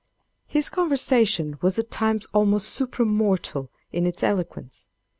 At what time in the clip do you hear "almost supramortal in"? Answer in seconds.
2.33-4.07